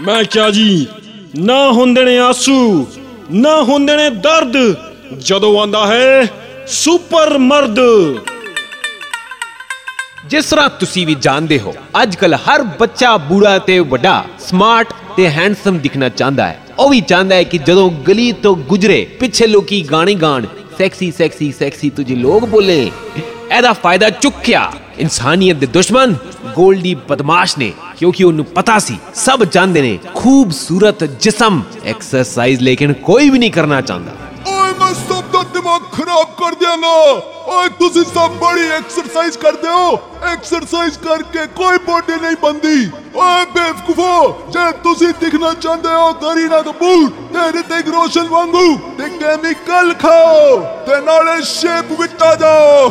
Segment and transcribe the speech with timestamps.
[0.00, 0.86] ਮੈਂ ਕਿਹਾ ਜੀ,
[1.38, 2.86] ਨਾ ਹੁੰਦੇ ਨੇ ਆਸੂ,
[3.30, 4.56] ਨਾ ਹੁੰਦੇ ਨੇ ਦਰਦ,
[5.18, 6.26] ਜਦੋਂ ਆਂਦਾ ਹੈ
[6.66, 7.78] ਸੁਪਰ ਮਰਦ।
[10.26, 15.28] ਜਿਸ ਤਰ੍ਹਾਂ ਤੁਸੀਂ ਵੀ ਜਾਣਦੇ ਹੋ ਅੱਜ ਕੱਲ ਹਰ ਬੱਚਾ ਬੂੜਾ ਤੇ ਵੱਡਾ ਸਮਾਰਟ ਤੇ
[15.28, 19.82] ਹੈਂਡਸਮ ਦਿਖਣਾ ਚਾਹੁੰਦਾ ਹੈ। ਉਹ ਵੀ ਚਾਹੁੰਦਾ ਹੈ ਕਿ ਜਦੋਂ ਗਲੀ ਤੋਂ ਗੁਜਰੇ, ਪਿੱਛੇ ਲੋਕੀ
[19.82, 20.46] ਗਾਣੇ ਗਾਣ
[20.78, 22.90] ਸੈਕਸੀ ਸੈਕਸੀ ਸੈਕਸੀ ਤੁਝੇ ਲੋਕ ਬੋਲੇ।
[23.56, 26.14] ਇਹਦਾ ਫਾਇਦਾ ਚੁੱਕਿਆ। ਇਨਸਾਨੀਅਤ ਦੇ ਦੁਸ਼ਮਣ
[26.56, 33.30] ਗੋਲਡੀ ਬਦਮਾਸ਼ ਨੇ, ਕਿਉਂਕਿ ਉਹਨੂੰ ਪਤਾ ਸੀ, ਸਭ ਜਾਣਦੇ ਨੇ, ਖੂਬਸੂਰਤ ਜਿਸਮ ਐਕਸਰਸਾਈਜ਼ ਲੇਕਿਨ ਕੋਈ
[33.30, 34.12] ਵੀ ਨਹੀਂ ਕਰਨਾ ਚਾਹੁੰਦਾ।
[34.48, 36.88] ਓਏ ਮੈਂ ਸਭ ਦਾ ਦਿਮਾਗ ਖਰਾਬ ਕਰ ਦਿਆਂਗਾ
[37.46, 39.98] ਓਏ, ਤੁਸੀਂ ਸਭ ਬੜੀ ਐਕਸਰਸਾਈਜ਼ ਕਰਦੇ ਹੋ।
[40.32, 47.08] ਐਕਸਰਸਾਈਜ਼ ਕਰਕੇ ਕੋਈ ਬੋਡੀ ਨਹੀਂ ਬੰਦੀ ਓਏ, ਬੇਵਕੂਫੋ, ਜੇ ਤੁਸੀਂ ਦਿਖਣਾ ਚਾਹੁੰਦੇ ਹੋ ਕਰੀਨਾ ਕਪੂਰ
[47.34, 52.90] ਤੇ ਰਿਤਿਕ ਰੋਸ਼ਨ ਵਾਂਗੂ ਤੇ ਕੈਮੀਕਲ ਖਾਓ ਤੇ ਨਾਲੇ ਸ਼ੇਪ ਵਿੱਚ ਆ ਜਾਓ।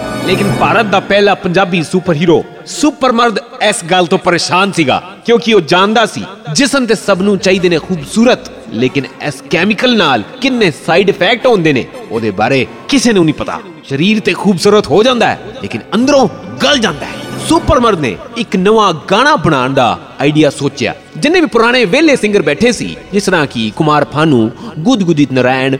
[0.26, 5.52] ਲੇਕਿਨ ਭਾਰਤ ਦਾ ਪਹਿਲਾ ਪੰਜਾਬੀ ਸੁਪਰ ਹੀਰੋ ਸੁਪਰ ਮਰਦ ਇਸ ਗੱਲ ਤੋਂ ਪਰੇਸ਼ਾਨ ਸੀਗਾ, ਕਿਉਂਕਿ
[5.54, 10.70] ਉਹ ਜਾਣਦਾ ਸੀ, ਜਿਸਮ ਤੇ ਸਭ ਨੂੰ ਚਾਹੀਦੇ ਨੇ ਖੂਬਸੂਰਤ, ਲੇਕਿਨ ਇਸ ਕੈਮੀਕਲ ਨਾਲ ਕਿੰਨੇ
[10.86, 15.28] ਸਾਈਡ ਇਫੈਕਟ ਹੁੰਦੇ ਨੇ, ਉਹਦੇ ਬਾਰੇ ਕਿਸੇ ਨੂੰ ਨਹੀਂ ਪਤਾ। ਸਰੀਰ ਤੇ ਖੂਬਸੂਰਤ ਹੋ ਜਾਂਦਾ
[15.28, 16.28] ਹੈ, ਲੇਕਿਨ ਅੰਦਰੋਂ
[16.64, 17.15] ਗਲ ਜਾਂਦਾ ਹੈ।
[17.48, 19.86] ਸੁਪਰਮਰ ਨੇ ਇੱਕ ਨਵਾਂ ਗਾਣਾ ਬਣਾਉਣ ਦਾ
[20.20, 25.32] ਆਈਡੀਆ ਸੋਚਿਆ। ਜਿੰਨੇ ਵੀ ਪੁਰਾਣੇ ਵੇਲੇ ਸਿੰਗਰ ਬੈਠੇ ਸੀ, ਜਿਸ ਤਰ੍ਹਾਂ ਕਿ ਕੁਮਾਰ ਭਾਨੂ, ਗੁਦਗੁਦਿਤ
[25.32, 25.76] ਨਰਾਇਣ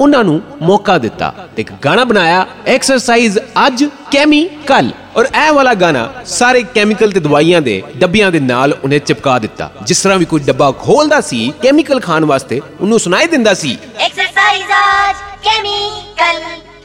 [0.00, 5.74] ਉਹਨਾਂ ਨੂੰ ਮੌਕਾ ਦਿੱਤਾ ਤੇ ਇੱਕ ਗਾਣਾ ਬਣਾਇਆ ਐਕਸਰਸਾਈਜ਼ ਅੱਜ ਕੈਮੀ ਕੱਲ ਔਰ ਇਹ ਵਾਲਾ
[5.74, 10.24] ਗਾਣਾ ਸਾਰੇ ਕੈਮੀਕਲ ਤੇ ਦਵਾਈਆਂ ਦੇ ਡੱਬਿਆਂ ਦੇ ਨਾਲ ਉਹਨੇ ਚਿਪਕਾ ਦਿੱਤਾ। ਜਿਸ ਤਰ੍ਹਾਂ ਵੀ
[10.24, 16.42] ਕੋਈ ਡੱਬਾ ਖੋਲਦਾ ਸੀ ਕੈਮੀਕਲ ਖਾਣ ਵਾਸਤੇ, ਉਹਨੂੰ ਸੁਣਾਈ ਦਿੰਦਾ ਸੀ। ਐਕਸਰਸਾਈਜ਼ ਅੱਜ ਕੈਮੀਕਲ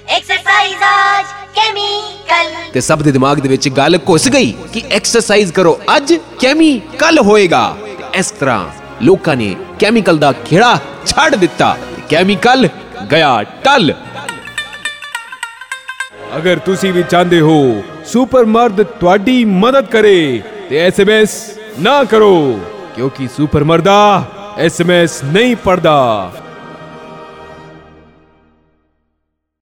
[0.09, 1.39] ਐਕਸਰਸਾਈਜ਼ ਅੱਜ
[2.73, 7.20] ਤੇ ਸਭ ਦੇ ਦਿਮਾਗ ਦੇ ਵਿੱਚ ਗੱਲ ਘੁਸ ਗਈ ਕਿ ਐਕਸਰਸਾਈਜ਼ ਕਰੋ ਅੱਜ, ਕੈਮੀ ਕੱਲ
[7.20, 8.66] ਹੋਏਗਾ। ਤੇ ਇਸ ਤਰ੍ਹਾਂ
[9.02, 12.67] ਲੋਕਾਂ ਨੇ ਕੈਮੀਕਲ ਦਾ ਖੇੜਾ ਛੱਡ ਦਿੱਤਾ। ਤੇ ਕੈਮੀਕਲ
[13.12, 13.94] ਗਿਆ ਟਲ।
[16.38, 21.40] ਅਗਰ ਤੁਸੀਂ ਵੀ ਚਾਹੁੰਦੇ ਹੋ ਸੁਪਰ ਮਰਦ ਤੁਹਾਡੀ ਮਦਦ ਕਰੇ, ਤੇ ਐਸਐਮਐਸ
[21.80, 22.59] ਨਾ ਕਰੋ,
[22.95, 24.25] ਕਿਉਂਕਿ ਸੁਪਰ ਮਰਦਾ
[24.58, 26.31] ਐਸਐਮਐਸ ਨਹੀਂ ਪੜਦਾ